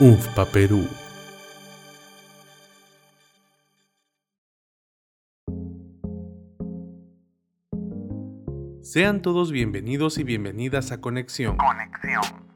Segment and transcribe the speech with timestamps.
[0.00, 0.88] UNFPA Perú.
[8.82, 11.56] Sean todos bienvenidos y bienvenidas a Conexión,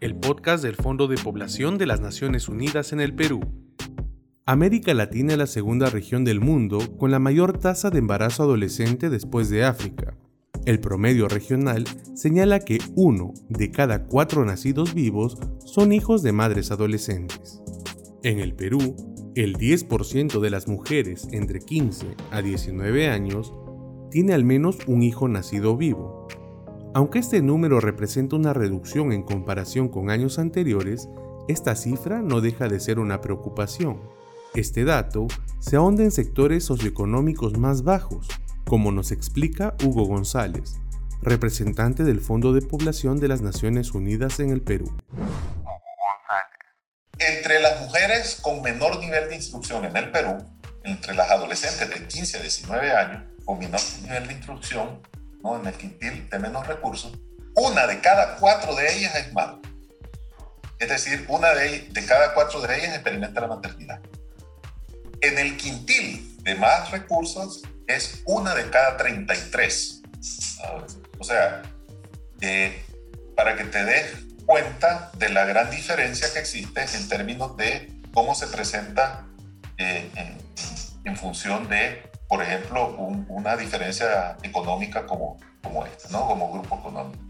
[0.00, 3.40] el podcast del Fondo de Población de las Naciones Unidas en el Perú.
[4.44, 9.10] América Latina es la segunda región del mundo con la mayor tasa de embarazo adolescente
[9.10, 10.16] después de África.
[10.66, 11.84] El promedio regional
[12.14, 17.62] señala que uno de cada cuatro nacidos vivos son hijos de madres adolescentes.
[18.22, 18.96] En el Perú,
[19.34, 23.54] el 10% de las mujeres entre 15 a 19 años
[24.10, 26.26] tiene al menos un hijo nacido vivo.
[26.94, 31.08] Aunque este número representa una reducción en comparación con años anteriores,
[31.46, 34.00] esta cifra no deja de ser una preocupación.
[34.54, 35.28] Este dato
[35.60, 38.28] se ahonda en sectores socioeconómicos más bajos,
[38.68, 40.74] como nos explica Hugo González,
[41.22, 44.94] representante del Fondo de Población de las Naciones Unidas en el Perú.
[47.18, 50.36] Entre las mujeres con menor nivel de instrucción en el Perú,
[50.84, 55.00] entre las adolescentes de 15 a 19 años con menor nivel de instrucción,
[55.42, 55.58] ¿no?
[55.58, 57.18] en el quintil de menos recursos,
[57.56, 59.62] una de cada cuatro de ellas es madre.
[60.78, 64.00] Es decir, una de, de cada cuatro de ellas experimenta la maternidad.
[65.22, 70.02] En el quintil de más recursos, es una de cada 33.
[71.18, 71.62] O sea,
[72.40, 72.84] eh,
[73.34, 78.34] para que te des cuenta de la gran diferencia que existe en términos de cómo
[78.34, 79.26] se presenta
[79.78, 80.08] eh,
[81.04, 82.90] en, función de, por ejemplo,
[83.28, 86.26] una diferencia económica como, como esta, ¿no?
[86.26, 87.24] como grupo económico.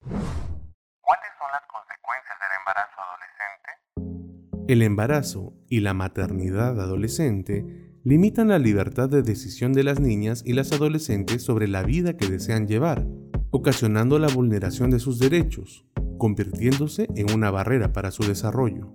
[0.00, 4.72] ¿Cuáles son las consecuencias del embarazo adolescente?
[4.72, 10.52] El embarazo y la maternidad adolescente limitan la libertad de decisión de las niñas y
[10.52, 13.04] las adolescentes sobre la vida que desean llevar,
[13.50, 15.84] ocasionando la vulneración de sus derechos,
[16.16, 18.92] convirtiéndose en una barrera para su desarrollo.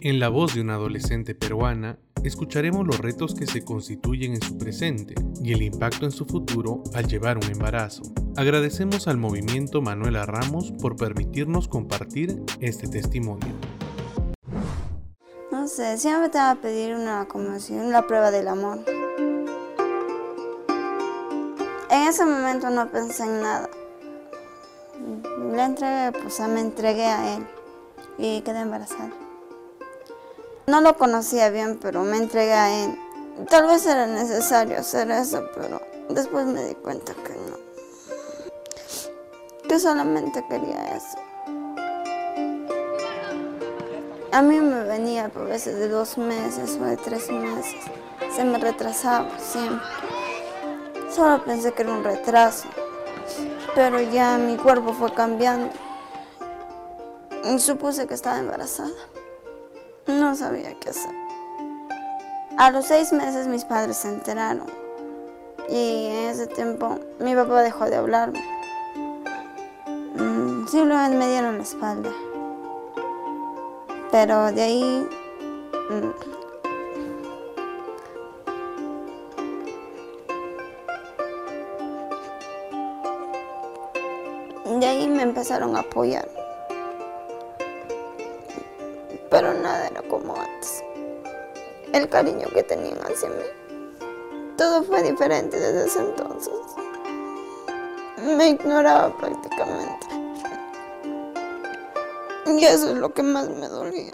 [0.00, 4.58] En la voz de una adolescente peruana, escucharemos los retos que se constituyen en su
[4.58, 8.02] presente y el impacto en su futuro al llevar un embarazo.
[8.34, 13.54] Agradecemos al movimiento Manuela Ramos por permitirnos compartir este testimonio
[15.68, 18.78] siempre te va a pedir una, como una prueba del amor.
[21.90, 23.68] En ese momento no pensé en nada.
[25.52, 27.46] Le entregué, pues me entregué a él
[28.18, 29.10] y quedé embarazada.
[30.66, 32.98] No lo conocía bien, pero me entregué a él.
[33.48, 37.56] Tal vez era necesario hacer eso, pero después me di cuenta que no.
[39.68, 41.25] Que solamente quería eso.
[44.32, 47.76] A mí me venía por veces de dos meses o de tres meses.
[48.34, 49.86] Se me retrasaba siempre.
[51.10, 52.68] Solo pensé que era un retraso.
[53.74, 55.70] Pero ya mi cuerpo fue cambiando.
[57.44, 58.90] Y supuse que estaba embarazada.
[60.06, 61.14] No sabía qué hacer.
[62.58, 64.66] A los seis meses mis padres se enteraron.
[65.68, 68.42] Y en ese tiempo mi papá dejó de hablarme.
[70.16, 72.10] Mm, simplemente me dieron la espalda.
[74.18, 75.06] Pero de ahí...
[75.90, 76.10] Mm,
[84.80, 86.26] de ahí me empezaron a apoyar.
[89.28, 90.82] Pero nada era como antes.
[91.92, 93.44] El cariño que tenían hacia mí.
[94.56, 96.54] Todo fue diferente desde ese entonces.
[98.24, 100.15] Me ignoraba prácticamente.
[102.46, 104.12] Y eso es lo que más me dolía.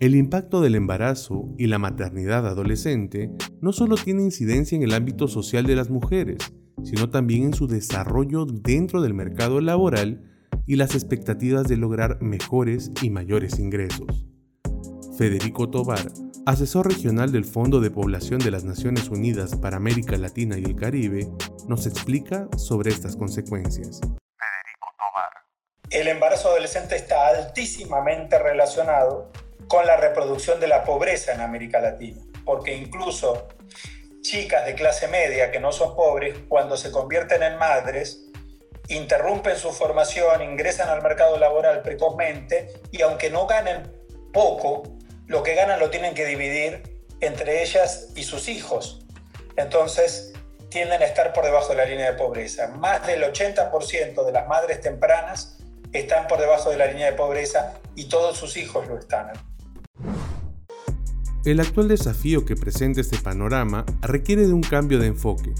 [0.00, 5.26] El impacto del embarazo y la maternidad adolescente no solo tiene incidencia en el ámbito
[5.26, 6.38] social de las mujeres,
[6.84, 10.22] sino también en su desarrollo dentro del mercado laboral
[10.66, 14.24] y las expectativas de lograr mejores y mayores ingresos.
[15.16, 16.12] Federico Tobar,
[16.48, 20.76] asesor regional del Fondo de Población de las Naciones Unidas para América Latina y el
[20.76, 21.28] Caribe,
[21.66, 24.00] nos explica sobre estas consecuencias.
[24.00, 24.88] Federico.
[25.90, 29.30] El embarazo adolescente está altísimamente relacionado
[29.68, 33.48] con la reproducción de la pobreza en América Latina, porque incluso
[34.22, 38.24] chicas de clase media que no son pobres, cuando se convierten en madres,
[38.88, 43.92] interrumpen su formación, ingresan al mercado laboral precozmente y aunque no ganen
[44.32, 44.97] poco,
[45.28, 46.82] lo que ganan lo tienen que dividir
[47.20, 49.06] entre ellas y sus hijos.
[49.56, 50.32] Entonces,
[50.70, 52.68] tienden a estar por debajo de la línea de pobreza.
[52.68, 55.58] Más del 80% de las madres tempranas
[55.92, 59.32] están por debajo de la línea de pobreza y todos sus hijos lo están.
[61.44, 65.54] El actual desafío que presenta este panorama requiere de un cambio de enfoque.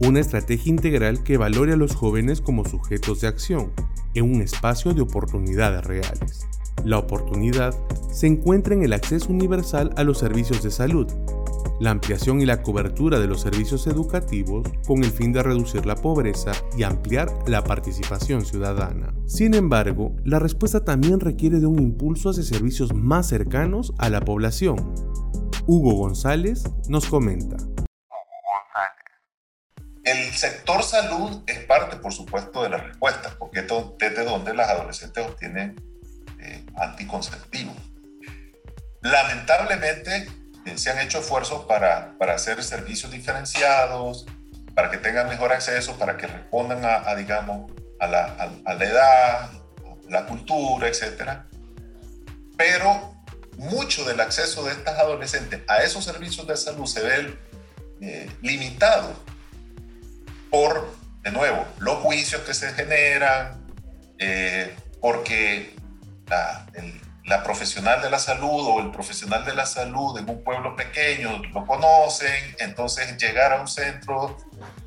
[0.00, 3.72] una estrategia integral que valore a los jóvenes como sujetos de acción
[4.14, 6.46] en un espacio de oportunidades reales.
[6.84, 7.74] La oportunidad
[8.10, 11.06] se encuentra en el acceso universal a los servicios de salud,
[11.80, 15.94] la ampliación y la cobertura de los servicios educativos con el fin de reducir la
[15.94, 19.14] pobreza y ampliar la participación ciudadana.
[19.26, 24.20] Sin embargo, la respuesta también requiere de un impulso hacia servicios más cercanos a la
[24.20, 24.94] población.
[25.66, 27.56] Hugo González nos comenta.
[30.04, 33.66] El sector salud es parte, por supuesto, de la respuesta, porque es
[33.98, 35.76] desde donde las adolescentes obtienen
[36.80, 37.76] anticonceptivos.
[39.02, 40.28] Lamentablemente,
[40.64, 44.26] eh, se han hecho esfuerzos para, para, hacer servicios diferenciados,
[44.74, 47.70] para que tengan mejor acceso, para que respondan a, digamos,
[48.00, 48.24] a la,
[48.64, 49.50] a, la, edad,
[50.08, 51.42] la cultura, etc.
[52.56, 53.14] Pero
[53.56, 57.38] mucho del acceso de estas adolescentes a esos servicios de salud se ve
[58.00, 59.12] eh, limitado
[60.50, 63.66] por, de nuevo, los juicios que se generan,
[64.18, 65.74] eh, porque
[66.28, 66.66] la,
[67.24, 71.42] la, profesional de la salud o el profesional de la salud en un pueblo pequeño
[71.52, 74.38] lo conocen, entonces llegar a un centro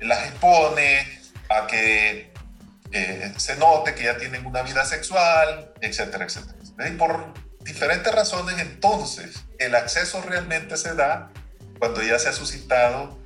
[0.00, 2.32] las expone a que
[2.92, 6.88] eh, se note que ya tienen una vida sexual, etcétera, etcétera.
[6.88, 11.30] Y por diferentes razones, entonces, el acceso realmente se da
[11.78, 13.18] cuando ya se ha suscitado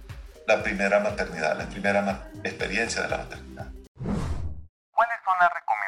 [0.47, 3.67] la primera maternidad, la primera experiencia de la maternidad.
[3.95, 5.80] ¿Cuáles son las recomendaciones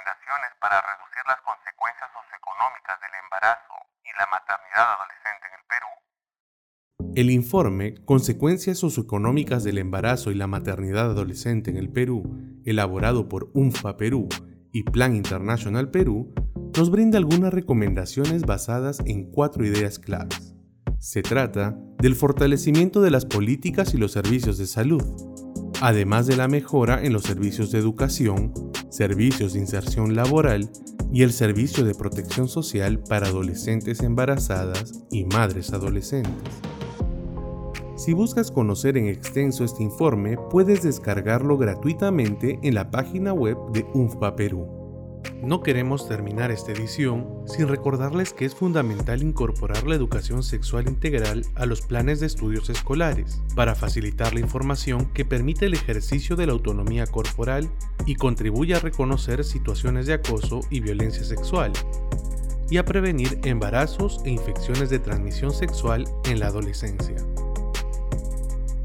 [7.14, 13.50] El informe Consecuencias socioeconómicas del embarazo y la maternidad adolescente en el Perú, elaborado por
[13.52, 14.30] UNFPA Perú
[14.72, 16.32] y Plan International Perú,
[16.74, 20.54] nos brinda algunas recomendaciones basadas en cuatro ideas claves.
[20.98, 25.02] Se trata del fortalecimiento de las políticas y los servicios de salud,
[25.82, 28.54] además de la mejora en los servicios de educación,
[28.88, 30.70] servicios de inserción laboral
[31.12, 36.72] y el servicio de protección social para adolescentes embarazadas y madres adolescentes.
[38.04, 43.86] Si buscas conocer en extenso este informe, puedes descargarlo gratuitamente en la página web de
[43.94, 44.66] UNFPA Perú.
[45.40, 51.46] No queremos terminar esta edición sin recordarles que es fundamental incorporar la educación sexual integral
[51.54, 56.46] a los planes de estudios escolares para facilitar la información que permite el ejercicio de
[56.46, 57.70] la autonomía corporal
[58.04, 61.72] y contribuye a reconocer situaciones de acoso y violencia sexual
[62.68, 67.14] y a prevenir embarazos e infecciones de transmisión sexual en la adolescencia.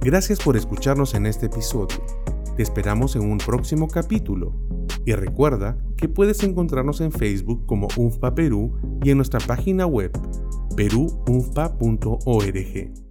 [0.02, 1.98] Gracias por escucharnos en este episodio.
[2.56, 4.54] Te esperamos en un próximo capítulo
[5.06, 8.74] y recuerda que puedes encontrarnos en Facebook como UNFPA Perú
[9.04, 10.12] y en nuestra página web
[10.76, 13.07] perúunfpa.org.